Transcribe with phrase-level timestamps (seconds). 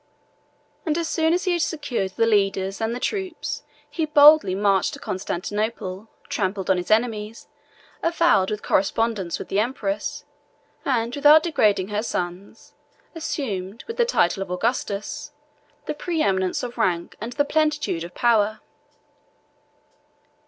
[0.87, 4.99] As soon as he had secured the leaders and the troops, he boldly marched to
[4.99, 7.47] Constantinople, trampled on his enemies,
[8.01, 10.25] avowed his correspondence with the empress,
[10.83, 12.73] and without degrading her sons,
[13.13, 15.33] assumed, with the title of Augustus,
[15.85, 18.59] the preeminence of rank and the plenitude of power.